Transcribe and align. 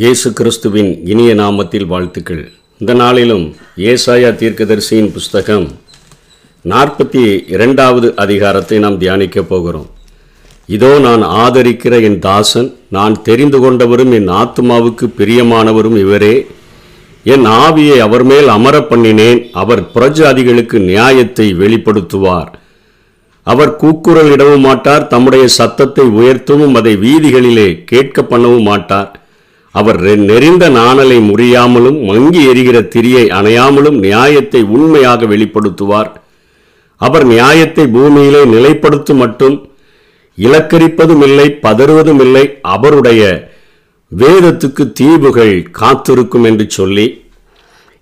இயேசு 0.00 0.28
கிறிஸ்துவின் 0.38 0.90
இனிய 1.10 1.30
நாமத்தில் 1.40 1.86
வாழ்த்துக்கள். 1.92 2.42
இந்த 2.80 2.92
நாளிலும் 3.00 3.44
ஏசாயா 3.90 4.30
தீர்க்கதரிசியின் 4.40 5.08
புஸ்தகம் 5.14 5.64
நாற்பத்தி 6.64 7.22
இரண்டாவது 7.54 8.08
அதிகாரத்தை 8.24 8.76
நாம் 8.84 8.98
தியானிக்கப் 9.02 9.48
போகிறோம். 9.52 9.88
இதோ 10.76 10.90
நான் 11.06 11.22
ஆதரிக்கிற 11.42 12.00
என் 12.08 12.18
தாசன் 12.26 12.68
நான் 12.96 13.14
தெரிந்து 13.28 13.60
கொண்டவரும் 13.64 14.12
என் 14.18 14.28
ஆத்துமாவுக்கு 14.40 15.06
பிரியமானவரும் 15.20 15.98
இவரே. 16.04 16.34
என் 17.34 17.46
ஆவியை 17.66 17.98
அவர் 18.06 18.24
மேல் 18.32 18.50
அமர 18.56 18.78
பண்ணினேன் 18.90 19.40
அவர் 19.62 19.82
புறஜாதிகளுக்கு 19.94 20.80
நியாயத்தை 20.90 21.46
வெளிப்படுத்துவார். 21.62 22.50
அவர் 23.46 23.72
கூக்குரல் 23.84 24.30
இடவும் 24.34 24.66
மாட்டார் 24.70 25.08
தம்முடைய 25.14 25.46
சத்தத்தை 25.60 26.06
உயர்த்தவும் 26.20 26.76
அதை 26.80 26.94
வீதிகளிலே 27.06 27.70
கேட்க 27.92 28.26
பண்ணவும் 28.32 28.68
மாட்டார். 28.72 29.10
அவர் 29.72 30.00
நெறிந்த 30.00 30.70
நாணலை 30.70 31.18
முறியாமலும் 31.18 32.04
மங்கி 32.04 32.44
எரிகிற 32.50 32.80
திரியை 32.80 33.24
அணையாமலும் 33.28 33.98
நியாயத்தை 33.98 34.62
உண்மையாக 34.62 35.26
வெளிப்படுத்துவார். 35.26 36.10
அவர் 36.96 37.26
நியாயத்தை 37.26 37.86
பூமியிலே 37.86 38.44
நிலைப்படுத்தும் 38.44 39.16
மட்டும் 39.16 39.70
இலக்கரிப்பதும் 40.36 41.22
இல்லை 41.22 41.58
பதறுவதும் 41.62 42.20
இல்லை 42.20 42.60
அவருடைய 42.62 43.50
வேதத்துக்கு 44.12 44.92
தீவுகள் 44.92 45.62
காத்திருக்கும் 45.70 46.44
என்று 46.44 46.70
சொல்லி 46.70 47.22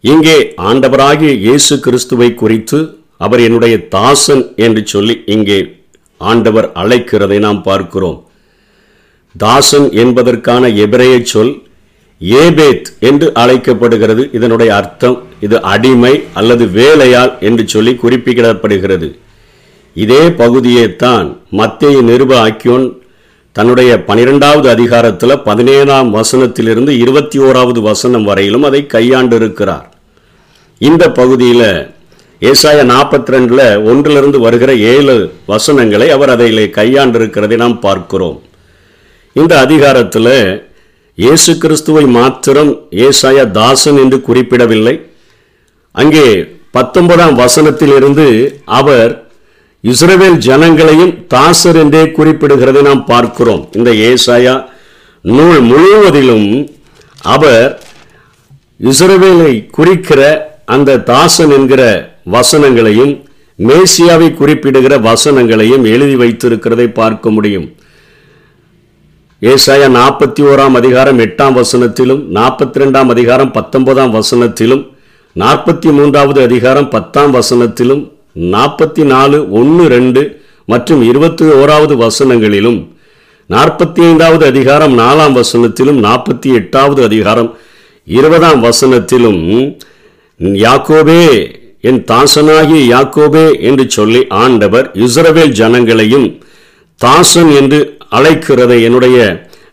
இங்கே 0.00 0.54
ஆண்டவராகிய 0.56 1.32
இயேசு 1.32 1.80
கிறிஸ்துவை 1.80 2.34
குறித்து 2.34 2.98
அவர் 3.16 3.40
என்னுடைய 3.40 3.88
தாசன் 3.88 4.52
என்று 4.56 4.86
சொல்லி 4.86 5.22
இங்கே 5.26 5.74
ஆண்டவர் 6.16 6.72
அழைக்கிறதை 6.72 7.38
நாம் 7.38 7.62
பார்க்கிறோம். 7.62 8.25
தாசன் 9.36 9.92
என்பதற்கான 9.92 10.68
எபிரேய 10.68 11.20
சொல் 11.24 11.62
ஏபேத் 12.20 12.88
என்று 13.00 13.34
அழைக்கப்படுகிறது. 13.34 14.28
இதனுடைய 14.32 14.74
அர்த்தம் 14.76 15.22
இது 15.40 15.62
அடிமை 15.62 16.22
அல்லது 16.34 16.66
வேலையாள் 16.66 17.32
என்று 17.40 17.68
சொல்லி 17.68 17.98
குறிப்பிடப்படுகிறது. 18.02 19.16
இதே 19.94 20.28
பகுதியைத்தான் 20.28 21.40
மத்திய 21.50 22.02
நிருப 22.02 22.32
ஆக்கியோன் 22.46 22.92
தன்னுடைய 23.52 24.04
பனிரெண்டாவது 24.04 24.68
அதிகாரத்தில் 24.68 25.42
பதினேழாம் 25.42 26.14
வசனத்திலிருந்து 26.14 26.88
இருபத்தி 26.88 27.38
ஓராவது 27.38 27.80
வசனம் 27.80 28.24
வரையிலும் 28.24 28.62
அதை 28.62 28.86
கையாண்டிருக்கிறார். 28.94 29.86
இந்த 30.78 31.10
பகுதியில் 31.10 31.68
ஏசாய 32.40 32.80
நாற்பத்தி 32.92 33.32
ரெண்டில் 33.34 33.84
ஒன்றிலிருந்து 33.84 34.40
வருகிற 34.40 34.74
ஏழு 34.74 35.32
வசனங்களை 35.46 36.10
அவர் 36.10 36.28
அதில் 36.28 36.58
கையாண்டிருக்கிறதை 36.58 37.56
நாம் 37.56 37.80
பார்க்கிறோம். 37.80 38.42
இந்த 39.40 39.54
அதிகாரத்தில் 39.64 40.30
இயேசு 41.18 41.52
கிறிஸ்துவை 41.62 42.04
மாத்திரம் 42.16 42.70
ஏசாயா 43.06 43.44
தாசன் 43.58 43.98
என்று 44.02 44.18
குறிப்பிடவில்லை. 44.28 44.94
அங்கே 45.94 46.24
பத்தொன்பதாம் 46.76 47.36
வசனத்திலிருந்து 47.42 48.26
அவர் 48.64 49.12
இஸ்ரவேல் 49.84 50.38
ஜனங்களையும் 50.48 51.12
தாசர் 51.34 51.78
என்றே 51.82 52.02
குறிப்பிடுகிறதை 52.18 52.82
நாம் 52.88 53.04
பார்க்கிறோம். 53.04 53.62
இந்த 53.72 53.90
ஏசாயா 54.10 54.54
நூல் 55.24 55.60
முழுவதிலும் 55.70 56.48
அவர் 57.34 57.70
இஸ்ரவேலை 58.80 59.54
குறிக்கிற 59.78 60.20
அந்த 60.64 61.00
தாசன் 61.12 61.50
என்கிற 61.50 61.82
வசனங்களையும் 62.36 63.14
மேசியாவை 63.58 64.30
குறிப்பிடுகிற 64.34 64.94
வசனங்களையும் 65.10 65.84
எழுதி 65.94 66.16
வைத்திருக்கிறதை 66.22 66.88
பார்க்க 67.02 67.30
முடியும். 67.30 67.68
ஏசாயா 69.42 69.88
நாற்பத்தி 69.92 70.42
ஓராம் 70.42 70.76
அதிகாரம் 70.76 71.18
எட்டாம் 71.18 71.56
வசனத்திலும் 71.56 72.20
நாற்பத்தி 72.30 72.80
ரெண்டாம் 72.80 73.10
அதிகாரம் 73.10 73.50
பத்தொன்பதாம் 73.50 74.12
வசனத்திலும் 74.12 74.82
நாற்பத்தி 75.36 75.88
மூன்றாவது 75.92 76.40
அதிகாரம் 76.42 76.88
பத்தாம் 76.88 77.32
வசனத்திலும் 77.32 78.00
நாற்பத்தி 78.52 79.02
நாலு 79.04 79.38
ஒன்று 79.52 79.84
ரெண்டு 79.88 80.22
மற்றும் 80.68 81.02
இருபத்தி 81.02 81.44
ஓராவது 81.56 81.96
வசனங்களிலும் 81.96 82.80
நாற்பத்தி 83.50 84.02
ஐந்தாவது 84.02 84.46
அதிகாரம் 84.46 84.94
நாலாம் 84.98 85.36
வசனத்திலும் 85.36 86.00
நாற்பத்தி 86.00 86.50
எட்டாவது 86.52 87.02
அதிகாரம் 87.04 87.50
இருபதாம் 88.06 88.62
வசனத்திலும் 88.62 89.40
யாக்கோபே 90.60 91.22
என் 91.84 92.02
தாசனாகிய 92.04 92.82
யாக்கோபே 92.90 93.46
என்று 93.62 93.84
சொல்லி 93.90 94.22
ஆண்டவர் 94.40 94.88
இஸ்ரவேல் 95.00 95.56
ஜனங்களையும் 95.56 96.28
தாசன் 97.00 97.50
என்று 97.60 97.78
அழைக்கிறதை 98.10 98.82
என்னுடைய 98.82 99.18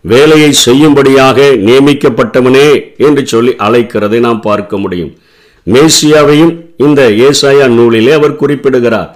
வேலையை 0.02 0.52
செய்யும்படியாக 0.52 1.42
நியமிக்கப்பட்டவனே 1.68 2.96
என்று 2.98 3.28
சொல்லி 3.28 3.54
அழைக்கிறதை 3.68 4.20
நாம் 4.20 4.42
பார்க்க 4.42 4.78
முடியும். 4.78 5.12
மேசியாவையும் 5.68 6.54
இந்த 6.78 7.02
ஏசாயா 7.10 7.68
நூலிலே 7.78 8.12
அவர் 8.12 8.36
குறிப்பிடுகிறார். 8.36 9.10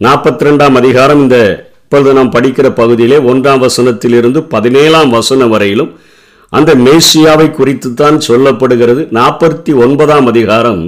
நாற்பத்தி 0.00 0.46
ரெண்டாம் 0.48 0.74
அதிகாரம் 0.74 1.20
இந்த 1.20 1.38
இப்பொழுது 1.84 2.12
நாம் 2.12 2.32
படிக்கிற 2.32 2.66
பகுதியிலே 2.70 3.16
ஒன்றாம் 3.16 3.62
வசனத்திலிருந்து 3.66 4.38
பதினேழாம் 4.38 5.10
வசனம் 5.10 5.48
வரையிலும் 5.48 5.90
அந்த 6.52 6.74
மேசியாவை 6.74 7.48
குறித்துத்தான் 7.58 8.18
சொல்லப்படுகிறது. 8.28 9.02
நாற்பத்தி 9.18 9.74
ஒன்பதாம் 9.74 10.26
அதிகாரம் 10.26 10.82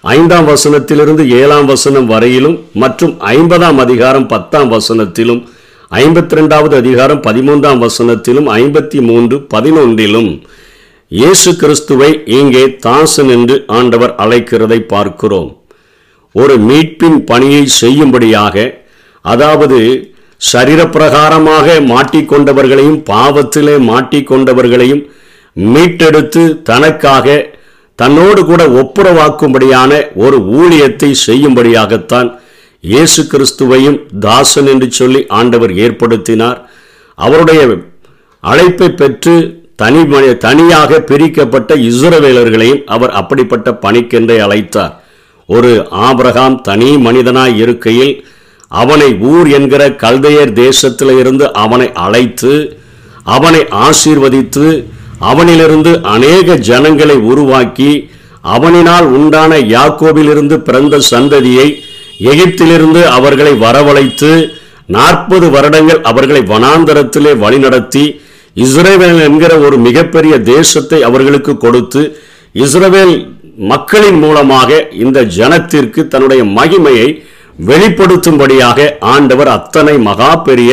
ஐந்தாம் 0.00 0.48
வசனத்திலிருந்து 0.48 1.22
ஏழாம் 1.40 1.64
வசனம் 1.64 2.06
வரையிலும் 2.06 2.58
மற்றும் 2.72 3.14
ஐம்பதாம் 3.20 3.76
அதிகாரம் 3.76 4.26
பத்தாம் 4.26 4.72
வசனத்திலும் 4.72 5.48
ஐம்பத்தி 5.90 6.36
ரெண்டாவது 6.36 6.76
அதிகாரம் 6.76 7.20
பதிமூன்றாம் 7.20 7.78
வசனத்திலும் 7.78 8.48
ஐம்பத்தி 8.54 9.00
மூன்று 9.00 9.46
பதினொன்றிலும் 9.54 10.30
இயேசு 11.12 11.56
கிறிஸ்துவை 11.56 12.08
இங்கே 12.26 12.76
தாசன் 12.76 13.28
என்று 13.28 13.64
ஆண்டவர் 13.66 14.14
அழைக்கிறதை 14.16 14.78
பார்க்கிறோம். 14.86 15.48
ஒரு 16.34 16.58
மீட்பின் 16.58 17.24
பணியை 17.24 17.66
செய்யும்படியாக 17.66 18.56
அதாவது 19.24 19.78
சரீரப்பிரகாரமாக 20.40 21.66
மாட்டிக்கொண்டவர்களையும் 21.86 23.00
பாவத்திலே 23.06 23.76
மாட்டிக்கொண்டவர்களையும் 23.88 25.02
மீட்டெடுத்து 25.56 26.62
தனக்காக 26.62 27.26
தன்னோடு 27.98 28.44
கூட 28.44 28.62
ஒப்புரவாக்கும்படியான 28.82 29.92
ஒரு 30.16 30.36
ஊழியத்தை 30.58 31.10
செய்யும்படியாகத்தான் 31.26 32.28
இயேசு 32.80 33.22
கிறிஸ்துவையும் 33.22 34.18
தாசன் 34.20 34.66
என்று 34.66 34.90
சொல்லி 34.90 35.26
ஆண்டவர் 35.28 35.70
ஏற்படுத்தினார். 35.70 36.64
அவருடைய 37.14 37.76
அழைப்பை 38.40 38.90
பெற்று 38.90 39.62
தனி 39.76 39.98
மனி- 39.98 40.36
தனியாக 40.36 41.00
பிரிக்கப்பட்ட 41.00 41.76
இசுரவேலர்களையும் 41.76 42.84
அவர் 42.84 43.10
அப்படிப்பட்ட 43.10 43.78
பணிக்கென்றே 43.82 44.38
அழைத்தார். 44.38 44.92
ஒரு 45.46 45.86
ஆபிரகாம் 45.90 46.60
தனி 46.60 46.96
மனிதனாய் 46.96 47.56
இருக்கையில் 47.56 48.26
அவனை 48.68 49.16
ஊர் 49.18 49.50
என்கிற 49.50 49.88
கல்தையர் 49.90 50.52
தேசத்தில் 50.52 51.18
இருந்து 51.18 51.52
அவனை 51.52 51.92
அழைத்து 51.92 52.78
அவனை 53.24 53.60
ஆசீர்வதித்து 53.60 54.84
அவனிலிருந்து 55.20 56.00
அநேக 56.02 56.56
ஜனங்களை 56.56 57.16
உருவாக்கி 57.16 58.10
அவனினால் 58.44 59.02
உண்டான 59.02 59.58
யாக்கோவிலிருந்து 59.58 60.56
பிறந்த 60.56 61.00
சந்ததியை 61.10 61.74
எகிப்திலிருந்து 62.20 63.02
அவர்களை 63.08 63.52
வரவழைத்து 63.56 64.30
நாற்பது 64.86 65.50
வருடங்கள் 65.50 66.00
அவர்களை 66.02 66.42
வனாந்தரத்திலே 66.42 67.32
வழிநடத்தி 67.36 68.04
இஸ்ரேவேல் 68.56 69.20
என்கிற 69.24 69.58
ஒரு 69.58 69.78
மிகப்பெரிய 69.78 70.38
தேசத்தை 70.42 71.02
அவர்களுக்கு 71.02 71.56
கொடுத்து 71.56 72.02
இஸ்ரேவேல் 72.54 73.14
மக்களின் 73.56 74.18
மூலமாக 74.18 74.70
இந்த 74.92 75.22
ஜனத்திற்கு 75.38 76.08
தன்னுடைய 76.08 76.44
மகிமையை 76.58 77.08
வெளிப்படுத்தும்படியாக 77.68 78.80
ஆண்டவர் 79.00 79.48
அத்தனை 79.48 79.98
மகா 79.98 80.30
பெரிய 80.38 80.72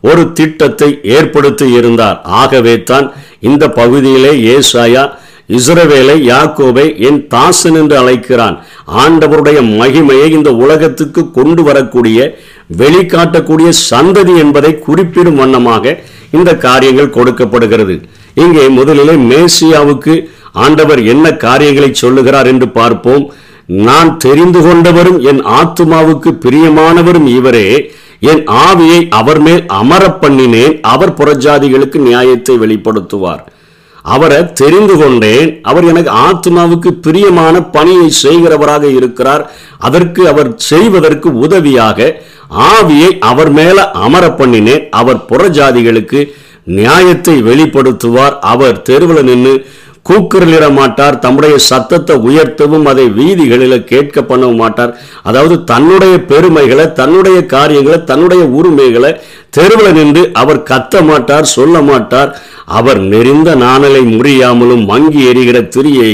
ஒரு 0.00 0.32
திட்டத்தை 0.32 0.88
ஏற்படுத்தி 1.02 1.66
இருந்தார். 1.72 2.20
ஆகவே 2.24 2.82
தான் 2.82 3.06
இந்த 3.40 3.68
பகுதியிலே 3.68 4.56
ஏசாயா 4.56 5.04
இஸ்ரவேலை 5.48 6.16
யாக்கோபை 6.32 6.98
என் 6.98 7.26
தாசன் 7.28 7.74
என்று 7.74 7.96
அழைக்கிறான். 7.96 8.56
ஆண்டவருடைய 9.02 9.58
மகிமையை 9.80 10.28
இந்த 10.30 10.52
உலகத்துக்கு 10.54 11.30
கொண்டு 11.30 11.62
வரக்கூடிய 11.62 12.38
வெளிக்காட்டக்கூடிய 12.78 13.68
சந்ததி 13.90 14.36
என்பதை 14.36 14.78
குறிப்பிடும் 14.78 15.34
வண்ணமாக 15.34 16.02
இந்த 16.30 16.56
காரியங்கள் 16.56 17.14
கொடுக்கப்படுகிறது. 17.16 17.96
இங்கே 18.34 18.68
முதலிலே 18.68 19.12
மேசியாவுக்கு 19.12 20.14
ஆண்டவர் 20.52 21.02
என்ன 21.02 21.32
காரியங்களை 21.32 21.90
சொல்லுகிறார் 21.94 22.46
என்று 22.46 22.68
பார்ப்போம். 22.68 23.32
நான் 23.66 24.16
தெரிந்து 24.16 24.60
கொண்டவரும் 24.60 25.18
என் 25.30 25.42
ஆத்துமாவுக்கு 25.58 26.30
பிரியமானவரும் 26.44 27.26
இவரே. 27.26 27.90
என் 28.20 28.44
ஆவியை 28.44 29.08
அவர் 29.08 29.40
மேல் 29.40 29.64
அமர 29.66 30.18
பண்ணினேன். 30.20 30.80
அவர் 30.80 31.14
புறஜாதிகளுக்கு 31.14 31.96
நியாயத்தை 31.96 32.56
வெளிப்படுத்துவார். 32.58 33.42
அவரை 34.14 34.40
தெரிந்து 34.60 34.94
கொண்டேன். 35.00 35.48
அவர் 35.70 35.88
எனக்கு 35.92 36.12
ஆத்மாவுக்கு 36.26 36.90
பிரியமான 37.06 37.62
பணியை 37.76 38.08
செய்கிறவராக 38.24 38.84
இருக்கிறார். 38.98 39.44
அதற்கு 39.88 40.22
அவர் 40.32 40.50
செய்வதற்கு 40.70 41.28
உதவியாக 41.44 42.08
ஆவியை 42.74 43.10
அவர் 43.30 43.50
மேல 43.60 43.78
அமர 44.06 44.24
பண்ணினேன். 44.40 44.84
அவர் 45.00 45.24
புறஜாதிகளுக்கு 45.30 46.20
நியாயத்தை 46.78 47.34
வெளிப்படுத்துவார். 47.48 48.36
அவர் 48.52 48.78
தெருவில் 48.90 49.28
நின்று 49.30 49.54
கூக்குரலிட 50.08 50.66
மாட்டார். 50.78 51.16
தம்முடைய 51.24 51.54
சத்தத்தை 51.68 52.14
உயர்த்தவும் 52.28 52.84
அதை 52.90 53.06
வீதிகளில் 53.18 53.84
கேட்க 53.92 54.20
பண்ணவும் 54.28 54.60
மாட்டார். 54.62 54.92
அதாவது 55.28 55.56
தன்னுடைய 55.70 56.16
பெருமைகளை 56.30 56.84
தன்னுடைய 57.00 57.38
காரியங்களை 57.54 57.98
தன்னுடைய 58.10 58.44
உரிமைகளை 58.58 59.10
தெருவில் 59.52 59.92
நின்று 59.92 60.22
அவர் 60.32 60.60
கத்த 60.62 61.02
மாட்டார் 61.02 61.52
சொல்ல 61.52 61.76
மாட்டார். 61.82 62.30
அவர் 62.68 63.00
நெறிந்த 63.00 63.50
நாணலை 63.54 64.00
முறியாமலும் 64.04 64.84
மங்கி 64.84 65.20
எரிகிற 65.26 65.58
திரியை 65.74 66.12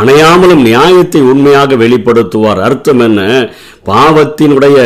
அணையாமலும் 0.00 0.62
நியாயத்தை 0.62 1.20
உண்மையாக 1.22 1.76
வெளிப்படுத்துவார். 1.76 2.60
அர்த்தம் 2.60 3.00
என்ன? 3.00 3.20
பாவத்தினுடைய 3.88 4.78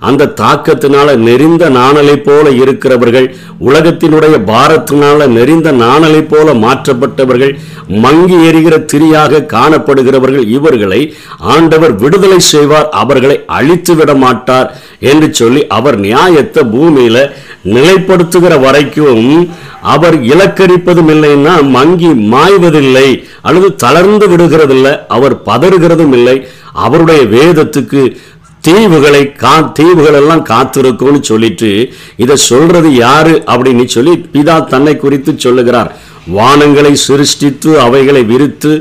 அந்த 0.00 0.28
தாக்கத்தினால 0.40 1.16
நெறிந்த 1.16 1.64
நாணலை 1.68 2.14
போல 2.18 2.50
இருக்கிறவர்கள் 2.50 3.26
உலகத்தினுடைய 3.60 4.36
பாரத்தினால 4.44 5.26
நெறிந்த 5.28 5.72
நாணலை 5.72 6.22
போல 6.22 6.54
மாற்றப்பட்டவர்கள் 6.54 7.52
மங்கி 8.04 8.38
எரிகிற 8.44 8.76
திரியாக 8.92 9.44
காணப்படுகிறவர்கள் 9.46 10.46
இவர்களை 10.48 11.00
ஆண்டவர் 11.54 11.94
விடுதலை 11.96 12.40
செய்வார் 12.44 12.88
அவர்களை 12.92 13.36
அழித்து 13.46 13.94
விட 13.94 14.14
மாட்டார் 14.14 14.70
என்று 15.00 15.34
சொல்லி 15.34 15.66
அவர் 15.68 15.98
நியாயத்தை 15.98 16.64
பூமியில 16.64 17.18
நிலைப்படுத்துகிற 17.74 18.54
வரைக்கும் 18.64 19.26
அவர் 19.94 20.16
இலக்கரிப்பதும் 20.32 21.10
இல்லைன்னா 21.14 21.54
மங்கி 21.76 22.10
மாய்வதில்லை 22.34 23.08
அல்லது 23.42 23.68
தளர்ந்து 23.84 24.26
விடுகிறதில்லை 24.32 24.94
அவர் 25.16 25.36
பதறுகிறதும் 25.48 26.14
இல்லை. 26.18 26.36
அவருடைய 26.86 27.22
வேதத்துக்கு 27.36 28.02
தீவுகளை 28.66 29.22
கா 29.42 29.52
தீவுகள் 29.78 30.16
எல்லாம் 30.20 30.44
காத்திருக்கும்னு 30.46 31.20
சொல்லிட்டு 31.30 31.70
இதை 32.16 32.36
சொல்றது 32.50 32.88
யாரு 32.94 33.34
அப்படின்னு 33.52 33.84
சொல்லி 33.96 34.14
பிதா 34.32 34.56
தன்னை 34.72 34.94
குறித்து 34.96 35.32
சொல்லுகிறார். 35.44 35.90
வானங்களை 36.36 36.92
சிருஷ்டித்து 37.06 37.70
அவைகளை 37.84 38.22
விரித்து 38.30 38.72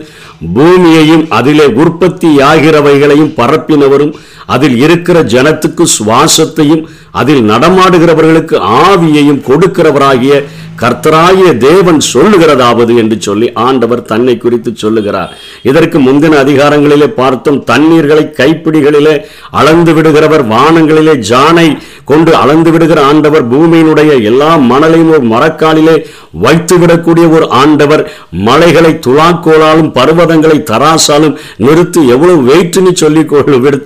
பூமியையும் 0.41 1.25
அதிலே 1.29 1.65
உற்பத்தியாகிறவைகளையும் 1.65 3.33
பரப்பினவரும் 3.35 4.13
அதில் 4.45 4.77
இருக்கிற 4.77 5.23
ஜனத்துக்கு 5.23 5.85
சுவாசத்தையும் 5.97 6.87
அதில் 7.11 7.43
நடமாடுகிறவர்களுக்கு 7.43 8.55
ஆவியையும் 8.59 9.43
கொடுக்கிறவராகிய 9.47 10.43
கர்த்தராகிய 10.81 11.57
தேவன் 11.57 12.01
சொல்லுகிறதாவது 12.13 12.97
என்று 12.97 13.21
சொல்லி 13.21 13.53
ஆண்டவர் 13.53 14.01
தன்னை 14.01 14.37
குறித்து 14.37 14.71
சொல்லுகிறார். 14.75 15.37
இதற்கு 15.63 15.99
முந்தின 15.99 16.37
அதிகாரங்களிலே 16.37 17.07
பார்த்தோம் 17.07 17.63
தண்ணீர்களை 17.63 18.33
கைப்பிடிகளிலே 18.37 19.23
அளந்து 19.51 19.93
விடுகிறவர் 19.93 20.47
வானங்களிலே 20.47 21.15
ஜானை 21.29 21.77
கொண்டு 22.09 22.31
அளந்து 22.41 22.71
விடுகிற 22.73 22.99
ஆண்டவர் 23.09 23.45
பூமியினுடைய 23.51 24.11
எல்லா 24.29 24.49
மணலையும் 24.71 25.11
ஒரு 25.15 25.25
மரக்காலிலே 25.33 25.95
வைத்து 26.43 26.75
விடக்கூடிய 26.81 27.25
ஒரு 27.35 27.45
ஆண்டவர். 27.59 28.03
மலைகளை 28.47 28.91
துலாக்கோளாலும் 29.05 29.89
பர்வதங்களை 29.97 30.57
தராசாலும் 30.71 31.35
நிறுத்தி 31.65 32.01
எவ்வளவு 32.15 32.39
வெயிட்னு 32.49 32.91
சொல்லி 33.01 33.23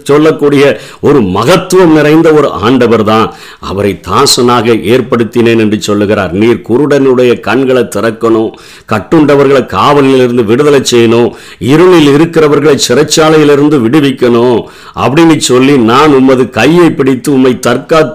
சொல்லக்கூடிய 0.09 0.63
ஒரு 1.07 1.19
மகத்துவம் 1.37 1.95
நிறைந்த 1.97 2.27
ஒரு 2.39 2.49
ஆண்டவர் 2.67 3.03
தான் 3.11 3.27
அவரை 3.69 3.93
தாசனாக 4.07 4.75
ஏற்படுத்தினேன் 4.93 5.63
என்று 5.65 5.79
சொல்லுகிறார். 5.87 6.33
நீர் 6.41 6.65
குருடனுடைய 6.69 7.31
கண்களை 7.47 7.83
திறக்கணும் 7.95 8.51
கட்டுண்டவர்களை 8.93 9.63
காவலிலிருந்து 9.75 10.45
விடுதலை 10.51 10.81
செய்யணும் 10.91 11.29
இருளில் 11.73 12.09
இருக்கிறவர்களை 12.15 12.75
சிறைச்சாலையிலிருந்து 12.87 13.79
விடுவிக்கணும் 13.85 14.59
அப்படின்னு 15.03 15.37
சொல்லி 15.51 15.77
நான் 15.91 16.17
உமது 16.19 16.45
கையை 16.59 16.89
பிடித்து 16.91 17.29
உம்மை 17.37 17.53
தற்காத்து 17.67 18.09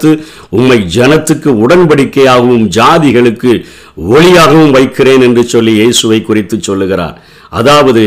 உம்மை 0.49 0.77
ஜனத்துக்கு 0.97 1.49
உடன்படிக்கையாகவும் 1.63 2.67
ஜாதிகளுக்கு 2.77 3.65
ஒளியாகவும் 3.97 4.71
வைக்கிறேன் 4.71 5.21
என்று 5.21 5.43
சொல்லி 5.45 5.73
இயேசுவை 5.73 6.21
குறித்து 6.21 6.57
சொல்லுகிறார். 6.61 7.17
அதாவது 7.49 8.03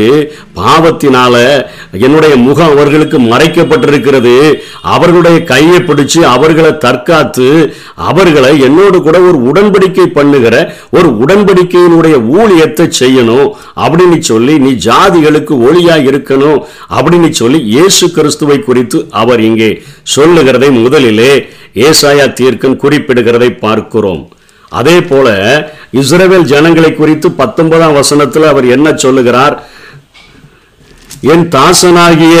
பாவத்தினால 0.55 1.35
என்னுடைய 2.05 2.33
முகம் 2.45 2.71
அவர்களுக்கு 2.73 3.19
மறைக்கப்பட்டிருக்கிறது. 3.19 4.35
அவர்களுடைய 4.81 5.43
கையை 5.43 5.79
பிடிச்சு 5.79 6.19
அவர்களை 6.35 6.71
தற்காத்து 6.85 7.47
அவர்களை 7.95 8.51
என்னோடு 8.67 9.01
கூட 9.01 9.19
ஒரு 9.19 9.37
உடன்படிக்கை 9.51 10.07
பண்ணுகிற 10.17 10.55
ஒரு 10.89 11.09
உடன்படிக்கையினுடைய 11.23 12.15
ஊழியத்தை 12.39 12.87
செய்யணும் 13.01 13.49
அப்படின்னு 13.75 14.19
சொல்லி 14.19 14.59
நீ 14.59 14.71
ஜாதிகளுக்கு 14.89 15.55
ஒளியா 15.69 15.97
இருக்கணும் 16.09 16.59
அப்படின்னு 16.97 17.29
சொல்லி 17.29 17.59
இயேசு 17.73 18.11
கிறிஸ்துவை 18.11 18.59
குறித்து 18.59 19.07
அவர் 19.09 19.39
இங்கே 19.39 19.71
சொல்லுகிறதை 20.03 20.71
முதலிலே 20.71 21.31
ஏசாயா 21.87 22.27
தீர்க்கன் 22.39 22.81
குறிப்பிடுகிறதை 22.83 23.49
பார்க்கிறோம். 23.65 24.30
அதே 24.71 24.97
போல 25.01 25.27
இஸ்ரேவேல் 26.01 26.49
ஜனங்களை 26.51 26.91
குறித்து 26.93 27.27
பத்தொன்பதாம் 27.31 27.93
வசனத்தில் 27.93 28.43
அவர் 28.43 28.65
என்ன 28.65 28.87
சொல்லுகிறார்? 28.95 29.55
என் 31.33 31.45
தாசனாகிய 31.49 32.37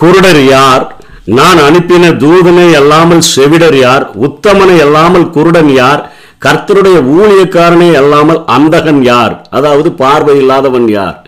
குருடர் 0.00 0.42
யார்? 0.46 0.84
நான் 1.24 1.58
அனுப்பின 1.58 2.04
தூதனை 2.16 2.68
அல்லாமல் 2.80 3.22
செவிடர் 3.34 3.78
யார்? 3.78 4.04
உத்தமனை 4.28 4.76
அல்லாமல் 4.80 5.30
குருடன் 5.30 5.72
யார்? 5.74 6.02
கர்த்தருடைய 6.38 6.98
ஊழியக்காரனை 7.16 7.90
அல்லாமல் 8.00 8.40
அந்தகன் 8.46 9.02
யார்? 9.02 9.34
அதாவது 9.50 9.92
பார்வை 9.92 10.34
இல்லாதவன் 10.42 10.88
யார்? 10.88 11.18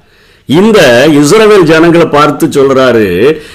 இந்த 0.49 0.79
இஸ்ரவேல் 1.19 1.67
ஜனங்களை 1.69 2.06
பார்த்து 2.06 2.46
சொல்றாரு 2.46 3.05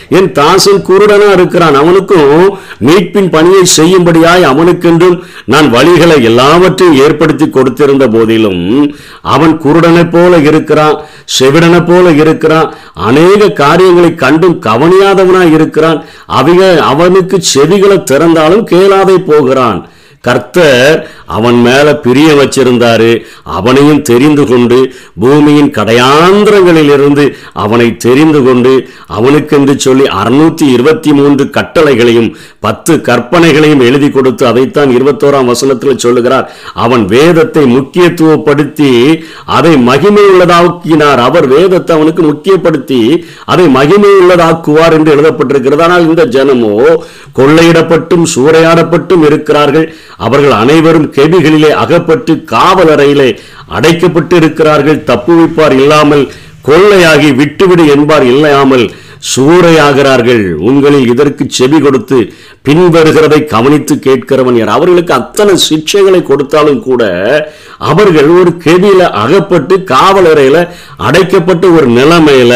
என் 0.09 0.29
தாசன் 0.31 0.79
குருடனா 0.81 1.27
இருக்கிறான் 1.31 1.75
அவனுக்கும் 1.75 2.31
மீட்பின் 2.79 3.29
பணியை 3.29 3.63
செய்யும்படியாய் 3.75 4.43
அவனுக்கென்றும் 4.43 5.17
நான் 5.45 5.67
வழிகளை 5.69 6.17
எல்லாவற்றையும் 6.23 6.97
ஏற்படுத்தி 6.99 7.47
கொடுத்திருந்த 7.49 8.07
போதிலும் 8.07 8.63
அவன் 9.21 9.53
குருடனை 9.57 10.05
போல 10.09 10.39
இருக்கிறான் 10.49 10.97
செவிடனை 11.37 11.81
போல 11.85 12.15
இருக்கிறான் 12.23 12.71
அநேக 13.09 13.51
காரியங்களை 13.61 14.15
கண்டும் 14.15 14.57
கவனியாதவனாய் 14.65 15.53
இருக்கிறான் 15.53 16.01
அவைக 16.33 16.73
அவனுக்கு 16.83 17.37
செவிகளை 17.53 17.99
திறந்தாலும் 18.03 18.63
கேளாதே 18.63 19.19
போகிறான். 19.31 19.79
கர்த்தர் 20.27 20.97
அவன் 21.35 21.57
மேல 21.65 21.87
பிரிய 22.05 22.29
வச்சிருந்தாரு. 22.39 23.11
அவனையும் 23.57 24.01
தெரிந்து 24.09 24.43
கொண்டு 24.49 24.77
பூமியின் 25.23 25.69
கடையாந்திரங்களிலிருந்து 25.77 27.25
அவனை 27.63 27.87
தெரிந்து 28.05 28.39
கொண்டு 28.47 28.73
அவனுக்கென்று 29.17 29.73
சொல்லி 29.85 30.05
அறுநூத்தி 30.21 30.65
இருபத்தி 30.75 31.11
மூன்று 31.19 31.43
கட்டளைகளையும் 31.57 32.29
பத்து 32.65 32.95
கற்பனைகளையும் 33.09 33.83
எழுதி 33.87 34.09
கொடுத்து 34.09 34.43
அதைத்தான் 34.51 34.91
இருபத்தோராம் 34.97 35.51
வசனத்தில் 35.51 36.01
சொல்லுகிறார். 36.05 36.49
அவன் 36.85 37.05
வேதத்தை 37.15 37.63
முக்கியத்துவப்படுத்தி 37.77 38.91
அதை 39.57 39.73
மகிமை 39.89 40.25
உள்ளதாக்கினார் 40.31 41.21
அவர் 41.27 41.47
வேதத்தை 41.55 41.95
அவனுக்கு 41.97 42.25
முக்கியப்படுத்தி 42.31 43.01
அதை 43.53 43.67
மகிமை 43.77 44.11
உள்ளதாக்குவார் 44.21 44.97
என்று 44.99 45.13
எழுதப்பட்டிருக்கிறது. 45.15 45.85
ஆனால் 45.87 46.07
இந்த 46.09 46.25
ஜனமோ 46.37 46.75
கொள்ளையிடப்பட்டும் 47.39 48.27
சூறையாடப்பட்டும் 48.35 49.25
இருக்கிறார்கள். 49.29 49.87
அவர்கள் 50.19 50.55
அனைவரும் 50.61 51.11
கெபிகளிலே 51.17 51.71
அகப்பட்டு 51.83 52.33
காவல் 52.53 52.91
அறையிலே 52.95 53.29
அடைக்கப்பட்டு 53.77 54.35
இருக்கிறார்கள் 54.35 55.05
தப்புவிப்பார் 55.09 55.75
இல்லாமல் 55.81 56.23
கொள்ளையாகி 56.67 57.29
விட்டுவிடு 57.35 57.83
என்பார் 57.95 58.25
இல்லாமல் 58.33 58.85
சூறையாகிறார்கள். 59.31 60.43
உங்களில் 60.69 61.07
இதற்கு 61.13 61.43
செவி 61.49 61.79
கொடுத்து 61.79 62.17
பின்வருகிறதை 62.67 63.39
கவனித்து 63.53 63.95
கேட்கிறவன் 64.05 64.57
யார்? 64.59 64.75
அவர்களுக்கு 64.75 65.13
அத்தனை 65.13 65.53
சிக்ஷைகளை 65.69 66.21
கொடுத்தாலும் 66.23 66.81
கூட 66.81 67.03
அவர்கள் 67.91 68.29
ஒரு 68.39 68.51
கெபியில 68.65 69.01
அகப்பட்டு 69.23 69.77
காவலறையில 69.93 70.57
அடைக்கப்பட்ட 71.07 71.67
ஒரு 71.77 71.87
நிலைமையில 71.99 72.53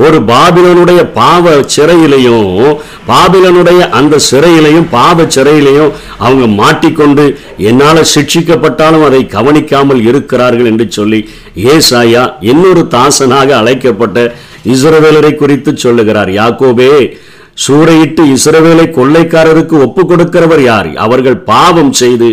ஒரு 0.00 0.18
பாபிலனுடைய 0.30 1.00
பாவ 1.12 1.44
சிறையிலையும் 1.76 2.44
பாபிலனுடைய 3.08 3.80
அந்த 3.90 4.20
சிறையிலையும் 4.30 4.86
பாவ 4.90 5.26
சிறையிலையும் 5.36 5.92
அவங்க 6.18 6.46
மாட்டிக்கொண்டு 6.60 7.24
என்னால் 7.70 8.10
சிக்ஷிக்கப்பட்டாலும் 8.14 9.04
அதை 9.04 9.26
கவனிக்காமல் 9.26 10.02
இருக்கிறார்கள் 10.04 10.66
என்று 10.66 10.86
சொல்லி 10.90 11.20
ஏசாயா 11.74 12.22
இன்னொரு 12.50 12.88
தாசனாக 12.88 13.56
அழைக்கப்பட்ட 13.56 14.18
இஸ்ரவேலரை 14.74 15.34
குறித்து 15.34 15.70
சொல்லுகிறார். 15.76 16.30
யாக்கோபே 16.30 16.92
சூறையிட்டு 17.66 18.22
இஸ்ரவேலை 18.34 18.86
கொள்ளைக்காரருக்கு 18.98 19.76
ஒப்பு 19.86 20.02
கொடுக்கிறவர் 20.02 20.62
யார்? 20.62 20.88
அவர்கள் 20.96 21.38
பாவம் 21.52 21.92
செய்து 21.92 22.28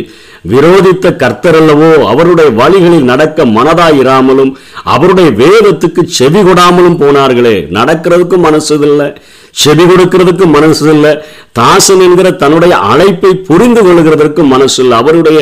விரோதித்த 0.46 1.10
கர்த்தரல்லவோ 1.22 2.04
அவருடைய 2.04 2.50
வழிகளில் 2.52 3.04
நடக்க 3.04 3.46
மனதாயிராமலும் 3.46 4.54
அவருடைய 4.84 5.30
வேதத்துக்கு 5.32 6.04
செவி 6.04 6.40
கொடாமலும் 6.40 7.00
போனார்களே. 7.00 7.68
நடக்கிறதுக்கும் 7.72 8.46
மனசு 8.48 8.80
இல்லை 8.80 9.14
செவி 9.62 9.84
கொடுக்கிறதுக்கு 9.90 10.46
மனசு 10.56 10.84
இல்லை. 10.94 11.12
தாசன் 11.60 12.02
என்கிற 12.06 12.28
தன்னுடைய 12.42 12.74
அழைப்பை 12.92 13.32
புரிந்து 13.48 13.82
கொள்கிறதற்கு 13.86 14.42
மனசு 14.54 14.78
இல்லை. 14.84 14.96
அவருடைய 15.02 15.40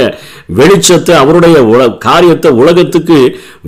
வெளிச்சத்தை 0.60 1.14
அவருடைய 1.22 1.58
உல 1.72 1.82
காரியத்தை 2.06 2.50
உலகத்துக்கு 2.62 3.18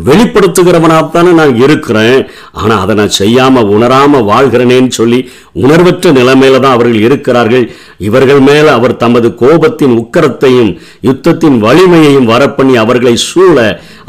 வெளிப்படுத்துகிறவனாகத்தானே 0.09 1.31
நான் 1.39 1.53
இருக்கிறேன். 1.65 2.19
ஆனா 2.61 2.75
அதை 2.83 2.95
நான் 2.99 3.17
செய்யாமல் 3.19 3.71
உணராமல் 3.75 4.27
வாழ்கிறனேன்னு 4.31 4.93
சொல்லி 4.99 5.19
உணர்வற்ற 5.63 6.11
நிலைமையில 6.19 6.61
தான் 6.65 6.77
அவர்கள் 6.77 7.05
இருக்கிறார்கள். 7.07 7.65
இவர்கள் 8.09 8.41
மேலே 8.49 8.69
அவர் 8.77 9.01
தமது 9.03 9.29
கோபத்தின் 9.43 9.97
உக்கரத்தையும் 10.03 10.71
யுத்தத்தின் 11.09 11.59
வலிமையையும் 11.65 12.31
வரப்பண்ணி 12.33 12.75
அவர்களை 12.85 13.15
சூழ 13.29 13.57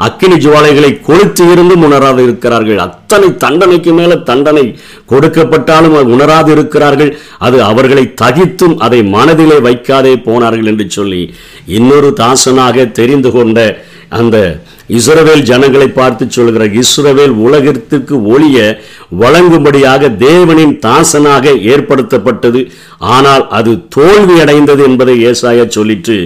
அக்கினி 0.07 0.39
ஜுவாலைகளை 0.45 0.93
கொளுத்து 1.09 1.43
இருந்தும் 1.51 1.85
உணராது 1.89 2.23
இருக்கிறார்கள். 2.27 2.81
அத்தனை 3.09 3.29
தண்டனைக்கு 3.37 3.91
மேல 3.91 4.15
தண்டனை 4.23 4.63
கொடுக்கப்பட்டாலும் 5.09 5.95
அது 5.95 6.09
உணராது 6.09 6.49
இருக்கிறார்கள் 6.51 7.09
அது 7.39 7.57
அவர்களை 7.63 8.03
தகித்தும் 8.21 8.75
அதை 8.77 8.99
மனதிலே 9.09 9.57
வைக்காதே 9.59 10.11
போனார்கள் 10.21 10.67
என்று 10.67 10.85
சொல்லி 10.89 11.21
இன்னொரு 11.77 12.09
தாசனாக 12.13 12.85
தெரிந்து 12.91 13.29
கொண்ட 13.31 13.59
அந்த 14.11 14.37
இஸ்ரவேல் 14.97 15.43
ஜனங்களை 15.49 15.87
பார்த்து 15.99 16.25
சொல்கிற 16.37 16.65
இஸ்ரவேல் 16.81 17.33
உலகத்திற்கு 17.45 18.15
ஒளிய 18.33 18.57
வழங்கும்படியாக 19.21 20.09
தேவனின் 20.25 20.73
தாசனாக 20.85 21.53
ஏற்படுத்தப்பட்டது. 21.73 22.61
ஆனால் 23.15 23.43
அது 23.57 23.71
தோல்வி 23.95 24.35
அடைந்தது 24.43 24.83
என்பதை 24.83 25.15
ஏசாய 25.31 25.67
சொல்லிட்டு 25.67 26.17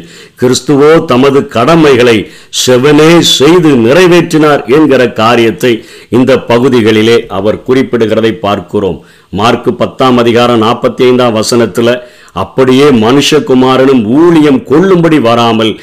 கிறிஸ்துவோ 0.41 0.91
தமது 1.11 1.41
கடமைகளை 1.57 2.17
செவனே 2.65 3.11
செய்து 3.37 3.71
நிறைவேற்றினார் 3.87 4.63
என்கிற 4.77 5.01
காரியத்தை 5.21 5.73
இந்த 6.17 6.31
பகுதிகளிலே 6.51 7.17
அவர் 7.37 7.63
குறிப்பிடுகிறதை 7.67 8.33
பார்க்கிறோம். 8.47 8.99
மார்க்கு 9.39 9.71
பத்தாம் 9.73 10.17
அதிகாரம் 10.17 10.61
நாற்பத்தி 10.61 11.03
ஐந்தாம் 11.09 11.37
வசனத்துல 11.39 11.89
அப்படியே 12.35 12.87
மனுஷகுமாரனும் 13.05 14.03
ஊழியம் 14.21 14.61
கொள்ளும்படி 14.71 15.19
வராமல் 15.29 15.73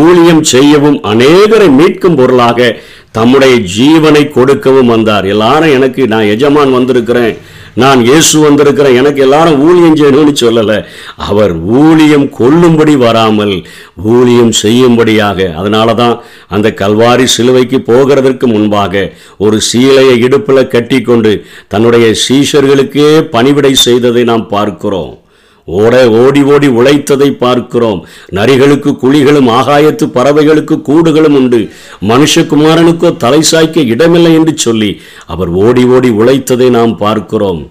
ஊழியம் 0.00 0.42
செய்யவும் 0.52 0.98
அநேகரை 1.12 1.68
மீட்கும் 1.78 2.18
பொருளாக 2.18 2.74
தம்முடைய 3.16 3.54
ஜீவனை 3.76 4.24
கொடுக்கவும் 4.34 4.90
வந்தார். 4.94 5.24
எல்லாரும் 5.34 5.74
எனக்கு 5.78 6.02
நான் 6.12 6.30
எஜமான் 6.34 6.76
வந்திருக்கிறேன் 6.76 7.34
நான் 7.82 8.00
இயேசு 8.08 8.36
வந்திருக்கிறேன் 8.44 8.98
எனக்கு 9.00 9.20
எல்லாரும் 9.26 9.60
ஊழியம் 9.66 9.96
செய்யணும்னு 10.00 10.34
சொல்லலை. 10.42 10.78
அவர் 11.28 11.52
ஊழியம் 11.82 12.26
கொள்ளும்படி 12.38 12.94
வராமல் 13.04 13.54
ஊழியம் 14.14 14.52
செய்யும்படியாக 14.62 15.48
அதனால 15.60 15.94
தான் 16.02 16.16
அந்த 16.56 16.68
கல்வாரி 16.80 17.26
சிலுவைக்கு 17.36 17.80
போகிறதற்கு 17.90 18.48
முன்பாக 18.54 19.04
ஒரு 19.46 19.58
சீலையை 19.70 20.16
இடுப்பில் 20.26 20.70
கட்டி 20.74 21.00
கொண்டு 21.00 21.32
தன்னுடைய 21.74 22.08
சீஷர்களுக்கே 22.26 23.10
பணிவிடை 23.36 23.74
செய்ததை 23.86 24.24
நாம் 24.32 24.46
பார்க்கிறோம். 24.54 25.12
ஓட 25.80 25.94
ஓடி 26.22 26.42
ஓடி 26.52 26.68
உழைத்ததை 26.80 27.28
பார்க்கிறோம். 27.44 28.00
நரிகளுக்கு 28.38 28.90
குழிகளும் 29.02 29.50
ஆகாயத்து 29.58 30.06
பறவைகளுக்கு 30.16 30.76
கூடுகளும் 30.88 31.36
உண்டு. 31.40 31.60
மனுஷகுமாரனுக்கோ 32.10 33.10
தலை 33.16 33.42
சாய்க்க 33.50 33.80
இடமில்லை 33.94 34.32
என்று 34.34 34.54
சொல்லி 34.56 34.90
அவர் 35.26 35.48
ஓடி 35.66 35.84
ஓடி 35.96 36.10
உழைத்ததை 36.20 36.68
நாம் 36.78 36.94
பார்க்கிறோம். 36.96 37.62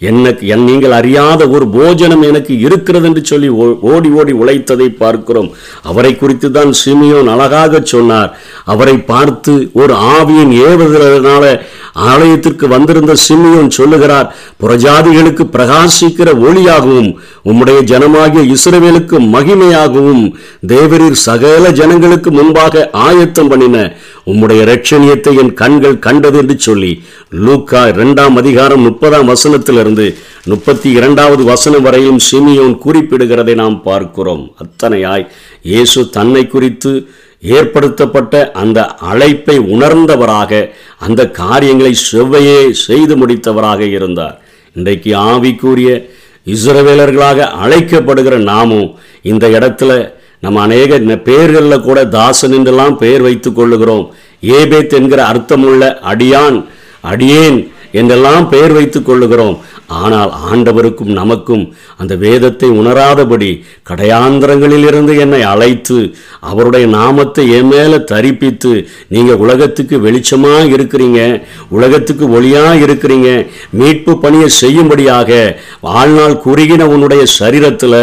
எனக்கு 0.00 0.46
என் 0.46 0.64
நீங்கள் 0.64 0.92
அறியாத 0.92 1.48
ஒரு 1.48 1.68
போஜனம் 1.68 2.22
எனக்கு 2.22 2.58
இருக்கிறது 2.58 3.06
என்று 3.06 3.24
சொல்லி 3.24 3.48
ஓ- 3.48 3.78
ஓடி 3.82 4.10
ஓடி 4.10 4.32
உழைத்ததை 4.32 4.88
பார்க்கிறோம். 4.94 5.48
அவரை 5.82 6.16
குறித்து 6.16 6.50
தான் 6.50 6.72
சிமியோன் 6.84 7.26
அழகாக 7.26 7.80
சொன்னார். 7.84 8.30
அவரை 8.64 8.98
பார்த்து 9.04 9.70
ஒரு 9.72 9.94
ஆவியின் 10.12 10.52
ஏவுகிறதுனால 10.62 11.44
ஆலயத்திற்கு 12.06 12.68
வந்திருந்த 12.68 13.14
சிமியோன் 13.28 13.70
சொல்லுகிறார் 13.70 14.28
புறஜாதிகளுக்கு 14.60 15.44
பிரகாசிக்கிற 15.52 16.32
ஒளியாகவும் 16.40 17.10
உம்முடைய 17.44 17.80
ஜனமாகிய 17.84 18.54
இஸ்ரவேலுக்கு 18.54 19.18
மகிமையாகவும் 19.32 20.24
தேவரீர் 20.66 21.24
சகல 21.26 21.70
ஜனங்களுக்கு 21.70 22.30
முன்பாக 22.30 22.90
ஆயத்தம் 23.06 23.48
பண்ணின 23.48 23.76
உம்முடைய 24.26 24.64
ரட்சணியத்தை 24.64 25.38
என் 25.38 25.54
கண்கள் 25.54 25.98
கண்டது 25.98 26.38
என்று 26.38 26.58
சொல்லி 26.58 26.92
லூக்கா 27.32 27.88
இரண்டாம் 27.88 28.36
அதிகாரம் 28.36 28.80
முப்பதாம் 28.80 29.28
வசனத்திலிருந்து 29.28 30.14
முப்பத்தி 30.44 30.90
இரண்டாவது 30.90 31.44
வசனம் 31.44 31.82
வரையும் 31.82 32.18
சிமியோன் 32.30 32.76
குறிப்பிடுகிறதை 32.84 33.54
நாம் 33.54 33.82
பார்க்கிறோம். 33.82 34.54
அத்தனையாய் 34.64 35.26
இயேசு 35.62 36.10
தன்னை 36.10 36.46
குறித்து 36.46 37.08
ஏற்படுத்தப்பட்ட 37.42 38.50
அந்த 38.50 38.86
அழைப்பை 38.86 39.58
உணர்ந்தவராக 39.58 40.70
அந்த 40.98 41.30
காரியங்களை 41.30 41.96
செவ்வையே 42.12 42.70
செய்து 42.70 43.16
முடித்தவராக 43.16 43.80
இருந்தார். 43.80 44.40
இன்றைக்கு 44.74 45.12
ஆவிக்குரிய 45.12 45.90
இஸ்ரவேலர்களாக 46.46 47.50
அழைக்கப்படுகிற 47.64 48.36
நாமும் 48.36 48.88
இந்த 49.22 49.48
இடத்துல 49.48 50.14
நம்ம 50.40 50.60
அநேக 50.60 50.98
பேர்களில் 50.98 51.80
கூட 51.80 52.04
தாசன் 52.04 52.52
என்றெல்லாம் 52.52 52.98
பெயர் 52.98 53.20
வைத்துக் 53.20 53.58
கொள்ளுகிறோம். 53.58 54.06
ஏபேத் 54.42 54.96
என்கிற 55.00 55.26
அர்த்தமுள்ள 55.26 55.98
அடியான் 56.12 56.64
அடியேன் 57.10 57.58
என்றெல்லாம் 58.00 58.46
பெயர் 58.48 58.74
வைத்துக் 58.78 59.06
கொள்ளுகிறோம். 59.08 59.56
ஆனால் 59.96 60.30
ஆண்டவருக்கும் 60.46 61.12
நமக்கும் 61.12 61.62
அந்த 61.96 62.14
வேதத்தை 62.16 62.68
உணராதபடி 62.76 63.50
கடையாந்திரங்களிலிருந்து 63.90 65.12
என்னை 65.18 65.40
அழைத்து 65.44 65.98
அவருடைய 66.42 66.86
நாமத்தை 66.88 67.44
என் 67.50 67.68
மேல 67.68 67.98
தரிப்பித்து 68.10 68.72
நீங்கள் 69.08 69.42
உலகத்துக்கு 69.44 69.98
வெளிச்சமாக 69.98 70.62
இருக்கிறீங்க 70.72 71.20
உலகத்துக்கு 71.70 72.26
ஒளியாக 72.36 72.74
இருக்கிறீங்க 72.78 73.28
மீட்பு 73.72 74.14
பணியை 74.18 74.48
செய்யும்படியாக 74.56 75.30
வாழ்நாள் 75.80 76.36
குறுகின 76.38 76.82
உன்னுடைய 76.86 77.22
சரீரத்தில் 77.36 77.98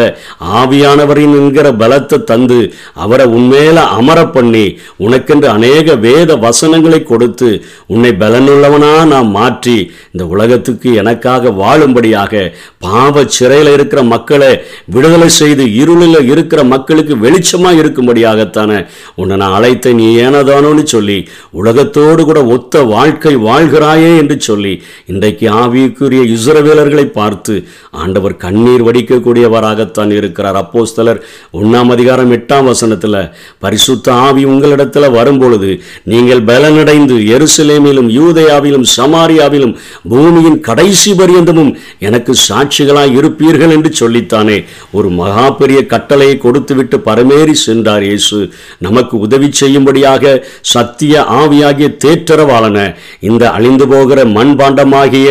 ஆவியானவரின் 0.53 1.35
என்கிற 1.39 1.67
பலத்தை 1.75 2.19
தந்து 2.23 2.61
அவரை 2.95 3.27
உன்மேல 3.33 3.85
அமர 3.97 4.19
பண்ணி 4.29 4.65
உனக்கென்று 4.97 5.49
அநேக 5.49 5.95
வேத 6.03 6.31
வசனங்களை 6.37 7.01
கொடுத்து 7.03 7.51
உன்னை 7.87 8.13
பலனுள்ளவனாக 8.19 9.05
நான் 9.05 9.29
மாற்றி 9.31 9.77
இந்த 10.11 10.23
உலகத்துக்கு 10.27 10.89
எனக்காக 10.95 11.51
வா 11.53 11.72
வாழும்படியாக 11.73 12.41
பாவ 12.79 13.23
சிறையில் 13.35 13.71
இருக்கிற 13.73 14.03
மக்களை 14.05 14.49
விடுதலை 14.85 15.29
செய்து 15.37 15.63
இருளில் 15.73 16.27
இருக்கிற 16.27 16.63
மக்களுக்கு 16.63 17.13
வெளிச்சமாக 17.15 17.81
இருக்கும்படியாகத்தானே 17.83 18.79
உன்னை 19.15 19.37
நான் 19.37 19.53
அழைத்த 19.53 19.93
நீ 19.93 20.07
ஏனதானோன்னு 20.17 20.83
சொல்லி 20.85 21.17
உலகத்தோடு 21.51 22.23
கூட 22.25 22.39
ஒத்த 22.55 22.83
வாழ்க்கை 22.93 23.33
வாழ்கிறாயே 23.45 24.11
என்று 24.17 24.37
சொல்லி 24.39 24.73
இன்றைக்கு 25.05 25.47
ஆவிக்குரிய 25.61 26.21
இசுரவேலர்களை 26.35 27.05
பார்த்து 27.11 27.55
ஆண்டவர் 27.95 28.37
கண்ணீர் 28.37 28.83
வடிக்கக்கூடியவராகத்தான் 28.83 30.11
இருக்கிறார். 30.11 30.55
அப்போஸ்தலர் 30.55 31.19
ஒண்ணாம் 31.53 31.91
அதிகாரம் 31.91 32.31
எட்டாம் 32.31 32.63
வசனத்தில் 32.63 33.19
பரிசுத்த 33.59 34.13
ஆவி 34.23 34.43
உங்களிடத்தில் 34.45 35.09
வரும்பொழுது 35.09 35.69
நீங்கள் 36.03 36.43
பலனடைந்து 36.43 37.17
எருசலேமிலும் 37.35 38.09
யூதயாவிலும் 38.17 38.87
சமாரியாவிலும் 38.97 39.75
பூமியின் 40.09 40.59
கடைசி 40.59 41.11
பரியந்தமும் 41.13 41.62
எனக்கு 42.00 42.34
சாட்சிகளாய் 42.48 43.15
இருப்பீர்கள் 43.20 43.74
என்று 43.75 43.91
சொல்லித்தானே. 44.01 44.58
ஒரு 44.91 45.10
மகா 45.10 45.46
பெரிய 45.51 45.79
கட்டளையை 45.86 46.38
கொடுத்துவிட்டு 46.38 46.98
பரமேறி 47.00 47.55
சென்றார் 47.65 48.03
இயேசு. 48.03 48.39
நமக்கு 48.79 49.15
உதவி 49.20 49.50
செய்யும்படியாக 49.51 50.34
சத்திய 50.74 51.24
ஆவியாகிய 51.41 51.89
தேற்றரவாளன 52.05 52.77
இந்த 53.20 53.43
அழிந்து 53.50 53.88
போகிற 53.88 54.20
மண்பாண்டமாகிய 54.38 55.27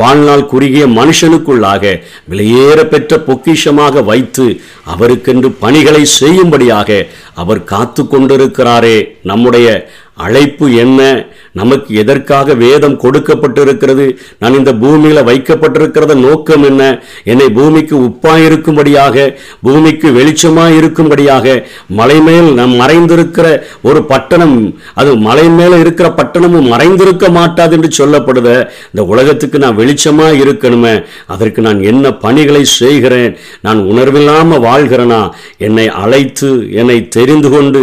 வாழ்நாள் 0.00 0.46
குறுகிய 0.46 0.86
மனுஷனுக்குள்ளாக 0.98 1.94
விலையேற 2.30 2.78
பெற்ற 2.84 3.12
பொக்கிஷமாக 3.28 4.04
வைத்து 4.04 4.46
அவருக்கென்று 4.94 5.50
பணிகளை 5.64 6.04
செய்யும்படியாக 6.20 6.90
அவர் 7.34 7.64
காத்து 7.64 8.02
கொண்டிருக்கிறாரே 8.04 8.96
நம்முடைய 9.22 9.68
அழைப்பு 10.24 10.66
என்ன? 10.74 11.00
நமக்கு 11.60 11.90
எதற்காக 12.02 12.54
வேதம் 12.64 12.96
கொடுக்கப்பட்டிருக்கிறது? 13.04 14.06
நான் 14.42 14.58
இந்த 14.60 14.72
பூமியில் 14.82 15.26
வைக்கப்பட்டிருக்கிறத 15.30 16.14
நோக்கம் 16.26 16.64
என்ன? 16.70 16.82
என்னை 17.32 17.48
பூமிக்கு 17.58 17.94
உப்பாய் 18.08 18.46
இருக்கும்படியாக 18.48 19.26
பூமிக்கு 19.66 20.10
வெளிச்சமாய் 20.18 20.76
இருக்கும்படியாக 20.80 21.56
மலை 22.00 22.18
மேல் 22.28 22.48
நம் 22.60 22.74
மறைந்திருக்கிற 22.80 23.46
ஒரு 23.88 24.02
பட்டணம் 24.12 24.56
அது 25.00 25.10
மலை 25.28 25.46
மேல 25.58 25.78
இருக்கிற 25.84 26.08
பட்டணமும் 26.20 26.70
மறைந்திருக்க 26.74 27.30
மாட்டாது 27.38 27.76
என்று 27.76 27.90
சொல்லப்படுத 27.98 28.48
இந்த 28.92 29.04
உலகத்துக்கு 29.12 29.58
நான் 29.64 29.78
வெளிச்சமா 29.82 30.28
இருக்கணுமே 30.42 30.94
அதற்கு 31.34 31.60
நான் 31.68 31.80
என்ன 31.92 32.12
பணிகளை 32.24 32.64
செய்கிறேன்? 32.64 33.32
நான் 33.66 33.80
உணர்வில்லாம 33.92 34.58
வாழ்கிறேனா? 34.68 35.22
என்னை 35.66 35.86
அழைத்து 36.02 36.50
என்னை 36.80 36.98
தெரிந்து 37.18 37.50
கொண்டு 37.54 37.82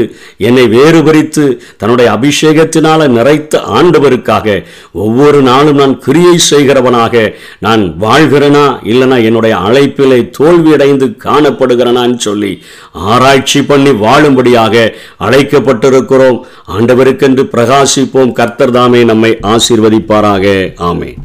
என்னை 0.49 0.65
வேறுபறித்து 0.75 1.45
தன்னுடைய 1.77 2.07
அபிஷேகத்தினால 2.17 3.09
நிறைத்த 3.17 3.59
ஆண்டவருக்காக 3.67 4.63
ஒவ்வொரு 4.91 5.41
நாளும் 5.41 5.75
நான் 5.75 5.99
கிரியை 5.99 6.39
செய்கிறவனாக 6.49 7.33
நான் 7.59 7.95
வாழ்கிறனா 7.99 8.65
இல்லைனா 8.83 9.23
என்னுடைய 9.23 9.55
அழைப்பிலே 9.55 10.31
தோல்வியடைந்து 10.39 11.07
காணப்படுகிறனான்னு 11.23 12.17
சொல்லி 12.17 12.61
ஆராய்ச்சி 12.91 13.61
பண்ணி 13.61 13.89
வாழும்படியாக 13.89 14.93
அழைக்கப்பட்டிருக்கிறோம். 15.19 16.39
ஆண்டவருக்கென்று 16.77 17.43
பிரகாசிப்போம். 17.55 18.31
கர்த்தர் 18.31 18.71
தாமே 18.71 19.03
நம்மை 19.03 19.37
ஆசீர்வதிப்பாராக. 19.41 20.73
ஆமே 20.79 21.15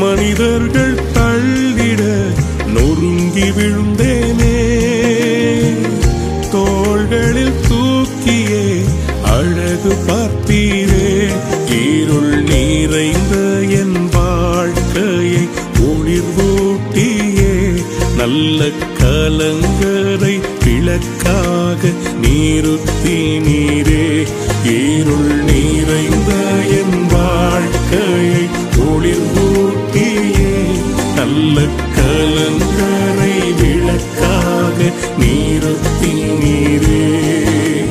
மனிதர்கள் 0.00 1.18
பார்த்தீரே 10.10 11.30
இருள் 11.82 12.42
நிறைந்த 12.42 13.34
என் 13.80 14.08
வாழ்க்கையை 14.12 15.44
ஒளிர்வூட்டியே 15.88 17.54
நல்ல 18.16 18.68
கலங்கரை 18.98 20.40
விளக்காக 20.64 21.92
நீருத்தி 22.22 23.16
நீரே. 23.46 24.26
இருள் 24.64 25.34
நிறைந்த 25.50 26.32
என் 26.80 26.98
வாழ்க்கையை 27.14 28.44
ஒளிர்வூட்டியே 28.88 30.54
நல்ல 31.16 31.60
கலங்கரை 31.98 33.36
விளக்காக 33.62 34.78
நீருத்தி 35.18 36.12
நீரே. 36.42 37.39